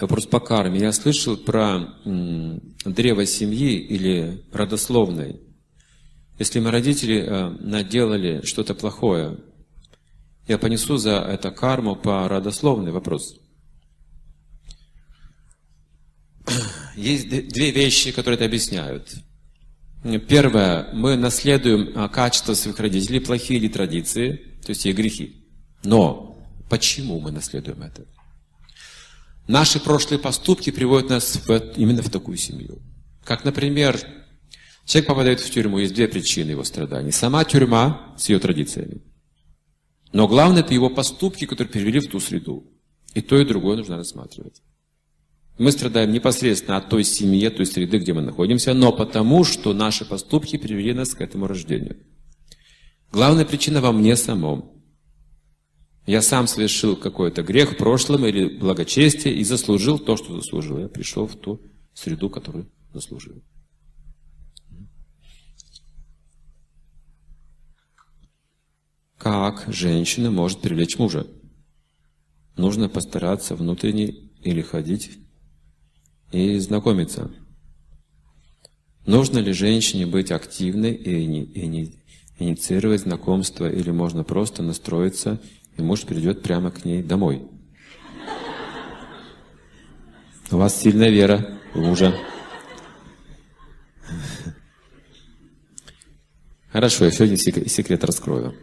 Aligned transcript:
Вопрос 0.00 0.26
по 0.26 0.38
карме. 0.38 0.78
Я 0.80 0.92
слышал 0.92 1.36
про 1.36 1.94
древо 2.84 3.26
семьи 3.26 3.78
или 3.78 4.44
родословной. 4.52 5.40
Если 6.38 6.60
мои 6.60 6.70
родители 6.70 7.20
э, 7.20 7.48
наделали 7.58 8.44
что-то 8.44 8.74
плохое, 8.74 9.38
я 10.46 10.56
понесу 10.56 10.98
за 10.98 11.16
это 11.18 11.50
карму 11.50 11.96
по 11.96 12.28
родословной. 12.28 12.92
Вопрос. 12.92 13.40
Есть 16.96 17.28
две 17.28 17.72
вещи, 17.72 18.12
которые 18.12 18.36
это 18.36 18.44
объясняют. 18.44 19.14
Первое, 20.28 20.92
мы 20.94 21.16
наследуем 21.16 21.92
а, 21.96 22.08
качества 22.08 22.54
своих 22.54 22.78
родителей, 22.78 23.18
плохие 23.18 23.58
или 23.58 23.68
традиции, 23.68 24.36
то 24.64 24.70
есть 24.70 24.86
их 24.86 24.96
грехи. 24.96 25.44
Но 25.82 26.38
почему 26.70 27.18
мы 27.20 27.32
наследуем 27.32 27.82
это? 27.82 28.06
Наши 29.48 29.80
прошлые 29.80 30.20
поступки 30.20 30.70
приводят 30.70 31.08
нас 31.08 31.40
в, 31.46 31.72
именно 31.76 32.02
в 32.02 32.10
такую 32.10 32.36
семью. 32.36 32.80
Как, 33.24 33.44
например, 33.44 33.98
человек 34.84 35.08
попадает 35.08 35.40
в 35.40 35.50
тюрьму, 35.50 35.78
есть 35.78 35.94
две 35.94 36.06
причины 36.06 36.50
его 36.50 36.64
страданий. 36.64 37.12
Сама 37.12 37.44
тюрьма 37.44 38.14
с 38.18 38.28
ее 38.28 38.38
традициями. 38.38 39.00
Но 40.12 40.28
главное, 40.28 40.60
это 40.60 40.74
его 40.74 40.90
поступки, 40.90 41.46
которые 41.46 41.72
перевели 41.72 41.98
в 41.98 42.08
ту 42.08 42.20
среду. 42.20 42.70
И 43.14 43.22
то, 43.22 43.38
и 43.38 43.44
другое 43.46 43.78
нужно 43.78 43.96
рассматривать. 43.96 44.62
Мы 45.58 45.72
страдаем 45.72 46.12
непосредственно 46.12 46.76
от 46.76 46.90
той 46.90 47.02
семьи, 47.02 47.48
той 47.48 47.64
среды, 47.64 47.98
где 47.98 48.12
мы 48.12 48.20
находимся, 48.20 48.74
но 48.74 48.92
потому, 48.92 49.44
что 49.44 49.72
наши 49.72 50.04
поступки 50.04 50.58
привели 50.58 50.92
нас 50.92 51.14
к 51.14 51.22
этому 51.22 51.46
рождению. 51.46 51.96
Главная 53.12 53.46
причина 53.46 53.80
во 53.80 53.92
мне 53.92 54.14
самом. 54.14 54.77
Я 56.08 56.22
сам 56.22 56.46
совершил 56.46 56.96
какой-то 56.96 57.42
грех 57.42 57.72
в 57.72 57.76
прошлом 57.76 58.24
или 58.24 58.48
благочестие 58.48 59.34
и 59.34 59.44
заслужил 59.44 59.98
то, 59.98 60.16
что 60.16 60.34
заслужил. 60.40 60.78
Я 60.78 60.88
пришел 60.88 61.26
в 61.26 61.36
ту 61.36 61.60
среду, 61.92 62.30
которую 62.30 62.72
заслужил. 62.94 63.42
Как 69.18 69.66
женщина 69.68 70.30
может 70.30 70.62
привлечь 70.62 70.96
мужа? 70.96 71.26
Нужно 72.56 72.88
постараться 72.88 73.54
внутренне 73.54 74.06
или 74.42 74.62
ходить 74.62 75.10
и 76.32 76.56
знакомиться. 76.56 77.30
Нужно 79.04 79.40
ли 79.40 79.52
женщине 79.52 80.06
быть 80.06 80.30
активной 80.30 80.94
и, 80.94 81.22
и 81.22 81.66
не, 81.66 82.02
инициировать 82.38 83.02
знакомство, 83.02 83.70
или 83.70 83.90
можно 83.90 84.24
просто 84.24 84.62
настроиться, 84.62 85.38
и 85.78 85.82
муж 85.82 86.02
придет 86.02 86.42
прямо 86.42 86.70
к 86.70 86.84
ней 86.84 87.02
домой? 87.02 87.48
У 90.50 90.56
вас 90.56 90.80
сильная 90.80 91.10
вера 91.10 91.58
в 91.74 91.78
мужа. 91.78 92.14
Хорошо, 96.70 97.04
я 97.06 97.10
сегодня 97.10 97.36
секрет 97.36 98.04
раскрою. 98.04 98.54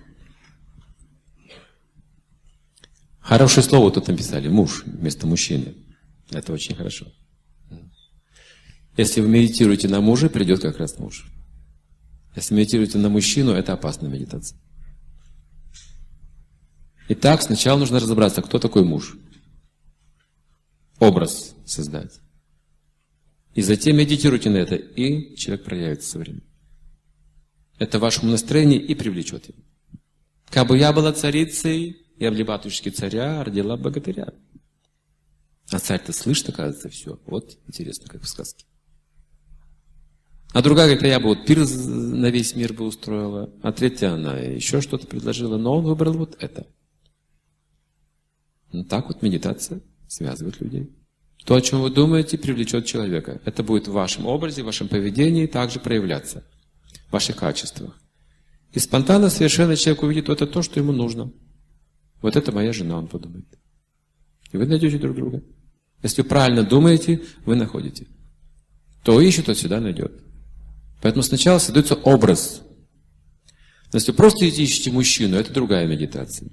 Хорошее 3.19 3.65
слово 3.65 3.91
тут 3.91 4.07
написали, 4.07 4.47
муж 4.47 4.83
вместо 4.85 5.25
мужчины. 5.25 5.73
Это 6.31 6.53
очень 6.53 6.75
хорошо. 6.75 7.07
Если 8.97 9.21
вы 9.21 9.27
медитируете 9.27 9.87
на 9.87 9.99
мужа, 10.01 10.29
придет 10.29 10.61
как 10.61 10.77
раз 10.77 10.97
муж. 10.99 11.25
Если 12.35 12.53
медитируете 12.53 12.97
на 12.97 13.09
мужчину, 13.09 13.51
это 13.51 13.73
опасная 13.73 14.09
медитация. 14.09 14.59
Итак, 17.07 17.41
сначала 17.41 17.77
нужно 17.77 17.99
разобраться, 17.99 18.41
кто 18.41 18.59
такой 18.59 18.83
муж. 18.83 19.17
Образ 20.99 21.55
создать. 21.65 22.19
И 23.53 23.61
затем 23.61 23.97
медитируйте 23.97 24.49
на 24.49 24.57
это, 24.57 24.75
и 24.75 25.35
человек 25.35 25.65
проявится 25.65 26.09
со 26.09 26.19
временем. 26.19 26.43
Это 27.77 27.99
вашему 27.99 28.31
настроению 28.31 28.85
и 28.85 28.95
привлечет 28.95 29.47
его. 29.47 29.59
Как 30.49 30.67
бы 30.67 30.77
я 30.77 30.93
была 30.93 31.11
царицей, 31.13 31.97
я 32.17 32.31
в 32.31 32.45
батюшки 32.45 32.89
царя 32.89 33.43
родила 33.43 33.77
богатыря. 33.77 34.33
А 35.71 35.79
царь-то 35.79 36.13
слышит, 36.13 36.49
оказывается, 36.49 36.89
все. 36.89 37.19
Вот 37.25 37.57
интересно, 37.67 38.07
как 38.07 38.23
в 38.23 38.27
сказке. 38.27 38.65
А 40.53 40.61
другая 40.61 40.85
говорит, 40.85 41.03
а 41.03 41.07
я 41.07 41.19
бы 41.19 41.27
вот 41.27 41.45
пир 41.45 41.67
на 41.67 42.29
весь 42.29 42.55
мир 42.55 42.71
бы 42.71 42.85
устроила. 42.85 43.51
А 43.61 43.73
третья, 43.73 44.13
она 44.13 44.37
еще 44.37 44.79
что-то 44.79 45.05
предложила, 45.05 45.57
но 45.57 45.77
он 45.77 45.83
выбрал 45.83 46.13
вот 46.13 46.37
это. 46.39 46.67
Ну, 48.75 48.83
так 48.83 49.07
вот 49.07 49.21
медитация 49.21 49.81
связывает 50.07 50.59
людей. 50.59 50.89
То, 51.45 51.55
о 51.55 51.61
чем 51.61 51.81
вы 51.81 51.89
думаете, 51.89 52.37
привлечет 52.37 52.85
человека. 52.85 53.41
Это 53.45 53.63
будет 53.63 53.87
в 53.87 53.93
вашем 53.93 54.25
образе, 54.25 54.63
в 54.63 54.65
вашем 54.65 54.89
поведении 54.89 55.45
также 55.45 55.79
проявляться, 55.79 56.43
в 57.07 57.13
ваших 57.13 57.37
качествах. 57.37 57.97
И 58.73 58.79
спонтанно 58.79 59.29
совершенно 59.29 59.77
человек 59.77 60.03
увидит 60.03 60.27
вот 60.27 60.41
это 60.41 60.51
то, 60.51 60.61
что 60.61 60.79
ему 60.79 60.91
нужно. 60.91 61.31
Вот 62.21 62.35
это 62.35 62.51
моя 62.51 62.73
жена, 62.73 62.97
он 62.97 63.07
подумает. 63.07 63.45
И 64.51 64.57
вы 64.57 64.65
найдете 64.65 64.97
друг 64.97 65.15
друга. 65.15 65.41
Если 66.03 66.21
вы 66.21 66.27
правильно 66.27 66.63
думаете, 66.63 67.21
вы 67.45 67.55
находите. 67.55 68.07
То 69.05 69.21
ищет, 69.21 69.45
тот 69.45 69.55
всегда 69.55 69.79
найдет. 69.79 70.21
Поэтому 71.01 71.23
сначала 71.23 71.59
создается 71.59 71.95
образ. 71.95 72.61
Но 73.93 73.99
если 73.99 74.11
вы 74.11 74.17
просто 74.17 74.43
ищете 74.43 74.91
мужчину, 74.91 75.37
это 75.37 75.53
другая 75.53 75.87
медитация. 75.87 76.49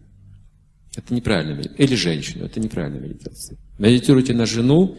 Это 0.94 1.14
неправильная 1.14 1.56
медитация. 1.56 1.86
Или 1.86 1.94
женщину, 1.94 2.44
это 2.44 2.60
неправильная 2.60 3.00
медитация. 3.00 3.58
Медитируйте 3.78 4.34
на 4.34 4.46
жену 4.46 4.96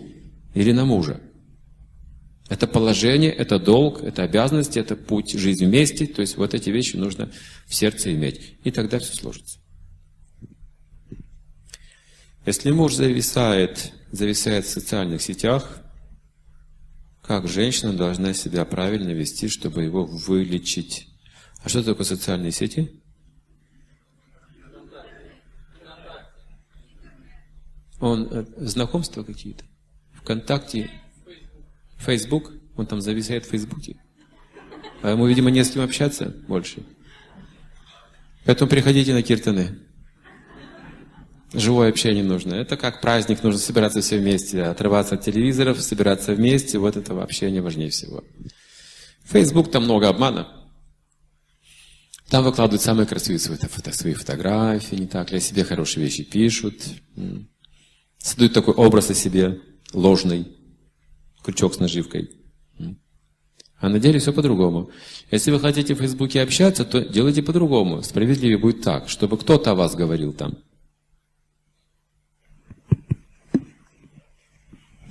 или 0.54 0.72
на 0.72 0.86
мужа. 0.86 1.20
Это 2.50 2.68
положение, 2.68 3.32
это 3.32 3.58
долг, 3.60 4.04
это 4.04 4.24
обязанности, 4.24 4.78
это 4.78 4.96
путь 4.96 5.34
жизни 5.34 5.66
вместе. 5.66 6.08
То 6.08 6.22
есть 6.22 6.38
вот 6.38 6.54
эти 6.54 6.70
вещи 6.70 6.98
нужно 6.98 7.32
в 7.66 7.74
сердце 7.74 8.14
иметь. 8.14 8.58
И 8.64 8.72
тогда 8.72 9.00
все 9.00 9.14
сложится. 9.14 9.60
Если 12.46 12.72
муж 12.72 12.96
зависает, 12.96 13.94
зависает 14.12 14.66
в 14.66 14.70
социальных 14.70 15.22
сетях, 15.22 15.80
как 17.22 17.48
женщина 17.48 17.94
должна 17.94 18.34
себя 18.34 18.66
правильно 18.66 19.12
вести, 19.12 19.48
чтобы 19.48 19.84
его 19.84 20.06
вылечить? 20.06 21.08
А 21.64 21.70
что 21.70 21.82
такое 21.82 22.06
социальные 22.06 22.52
сети? 22.52 23.03
Он 28.04 28.28
э, 28.30 28.46
знакомства 28.58 29.24
какие-то? 29.24 29.64
Вконтакте, 30.12 30.92
Фейсбук? 32.00 32.52
Он 32.76 32.86
там 32.86 33.00
зависает 33.00 33.46
в 33.46 33.50
Фейсбуке. 33.52 33.96
А 35.02 35.12
ему, 35.12 35.26
видимо, 35.26 35.52
не 35.52 35.64
с 35.64 35.70
кем 35.70 35.84
общаться 35.84 36.36
больше. 36.50 36.84
Поэтому 38.44 38.70
приходите 38.70 39.14
на 39.14 39.24
киртаны. 39.24 39.80
Живое 41.54 41.88
общение 41.88 42.26
нужно. 42.26 42.56
Это 42.56 42.76
как 42.76 43.00
праздник, 43.00 43.42
нужно 43.42 43.62
собираться 43.62 44.02
все 44.02 44.18
вместе, 44.18 44.64
отрываться 44.64 45.16
от 45.16 45.22
телевизоров, 45.22 45.80
собираться 45.80 46.34
вместе. 46.34 46.80
Вот 46.80 46.98
это 46.98 47.24
общение 47.24 47.62
важнее 47.62 47.90
всего. 47.90 48.22
Facebook 49.24 49.72
там 49.72 49.86
много 49.86 50.10
обмана. 50.10 50.50
Там 52.30 52.44
выкладывают 52.44 52.82
самые 52.82 53.08
красивые 53.08 53.40
свои, 53.40 53.58
свои 53.94 54.14
фотографии, 54.14 54.96
не 54.96 55.08
так 55.08 55.32
ли, 55.32 55.38
о 55.38 55.40
себе 55.40 55.64
хорошие 55.64 56.04
вещи 56.04 56.24
пишут. 56.24 56.76
Создают 58.24 58.54
такой 58.54 58.74
образ 58.74 59.10
о 59.10 59.14
себе, 59.14 59.60
ложный, 59.92 60.48
крючок 61.44 61.74
с 61.74 61.80
наживкой. 61.80 62.32
А 63.80 63.90
на 63.90 64.00
деле 64.00 64.18
все 64.20 64.32
по-другому. 64.32 64.92
Если 65.30 65.52
вы 65.52 65.60
хотите 65.60 65.94
в 65.94 65.98
Фейсбуке 65.98 66.42
общаться, 66.42 66.86
то 66.86 67.02
делайте 67.02 67.44
по-другому. 67.44 68.02
Справедливее 68.02 68.58
будет 68.58 68.82
так, 68.82 69.10
чтобы 69.10 69.38
кто-то 69.38 69.72
о 69.72 69.76
вас 69.76 69.94
говорил 69.96 70.32
там. 70.32 70.58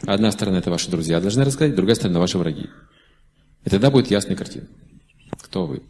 Одна 0.06 0.32
сторона 0.32 0.60
это 0.60 0.70
ваши 0.70 0.90
друзья 0.90 1.20
должны 1.20 1.44
рассказать, 1.44 1.74
другая 1.74 1.96
сторона 1.96 2.18
ваши 2.18 2.38
враги. 2.38 2.70
И 3.66 3.68
тогда 3.68 3.90
будет 3.90 4.10
ясная 4.10 4.36
картина. 4.36 4.68
Кто 5.38 5.66
вы? 5.66 5.82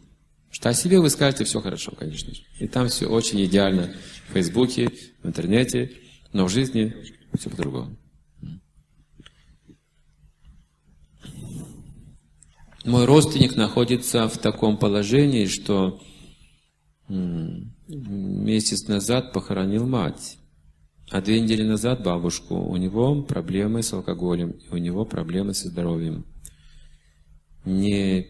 Что 0.51 0.67
о 0.67 0.73
себе 0.73 0.99
вы 0.99 1.09
скажете 1.09 1.45
все 1.45 1.61
хорошо, 1.61 1.93
конечно 1.97 2.35
же. 2.35 2.41
И 2.59 2.67
там 2.67 2.89
все 2.89 3.07
очень 3.07 3.41
идеально. 3.45 3.95
В 4.27 4.33
Фейсбуке, 4.33 4.91
в 5.23 5.27
интернете, 5.27 5.89
но 6.33 6.47
в 6.47 6.49
жизни 6.49 6.93
все 7.37 7.49
по-другому. 7.49 7.97
Мой 12.85 13.05
родственник 13.05 13.55
находится 13.55 14.27
в 14.27 14.37
таком 14.37 14.77
положении, 14.77 15.45
что 15.45 16.01
месяц 17.07 18.87
назад 18.87 19.31
похоронил 19.31 19.87
мать. 19.87 20.37
А 21.09 21.21
две 21.21 21.39
недели 21.39 21.63
назад 21.63 22.03
бабушку, 22.03 22.55
у 22.55 22.75
него 22.75 23.21
проблемы 23.23 23.83
с 23.83 23.93
алкоголем, 23.93 24.51
и 24.51 24.73
у 24.73 24.77
него 24.77 25.05
проблемы 25.05 25.53
со 25.53 25.67
здоровьем. 25.69 26.25
Не, 27.65 28.27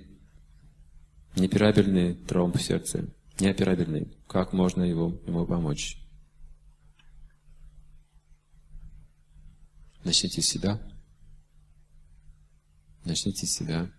неоперабельный 1.36 2.14
тромб 2.14 2.58
в 2.58 2.62
сердце, 2.62 3.08
неоперабельный. 3.40 4.16
Как 4.28 4.54
можно 4.54 4.84
его, 4.84 5.20
ему 5.26 5.46
помочь? 5.46 6.03
Начните 10.04 10.42
с 10.42 10.48
себя. 10.48 10.80
Начните 13.06 13.46
с 13.46 13.52
себя. 13.52 13.92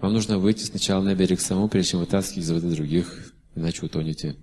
Вам 0.00 0.12
нужно 0.12 0.38
выйти 0.38 0.64
сначала 0.64 1.02
на 1.02 1.14
берег 1.14 1.40
самому, 1.40 1.68
прежде 1.68 1.92
чем 1.92 2.00
вытаскивать 2.00 2.44
из 2.44 2.50
воды 2.50 2.70
других, 2.70 3.34
иначе 3.54 3.84
утонете. 3.84 4.36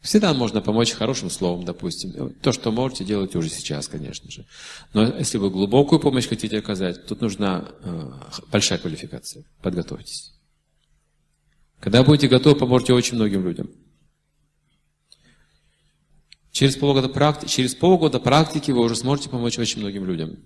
Всегда 0.00 0.34
можно 0.34 0.60
помочь 0.60 0.92
хорошим 0.92 1.30
словом, 1.30 1.64
допустим. 1.64 2.34
То, 2.42 2.52
что 2.52 2.70
можете, 2.70 3.04
делайте 3.04 3.38
уже 3.38 3.48
сейчас, 3.48 3.88
конечно 3.88 4.30
же. 4.30 4.44
Но 4.92 5.16
если 5.16 5.38
вы 5.38 5.48
глубокую 5.48 5.98
помощь 5.98 6.28
хотите 6.28 6.58
оказать, 6.58 7.06
тут 7.06 7.22
нужна 7.22 7.70
э, 7.80 8.12
большая 8.52 8.78
квалификация. 8.78 9.44
Подготовьтесь. 9.62 10.34
Когда 11.80 12.02
будете 12.02 12.28
готовы, 12.28 12.58
поможете 12.58 12.92
очень 12.92 13.14
многим 13.14 13.44
людям. 13.44 13.70
Через 16.54 16.76
полгода, 16.76 17.08
практи... 17.08 17.46
Через 17.46 17.74
полгода 17.74 18.20
практики 18.20 18.70
вы 18.70 18.80
уже 18.80 18.94
сможете 18.94 19.28
помочь 19.28 19.58
очень 19.58 19.80
многим 19.80 20.04
людям. 20.04 20.38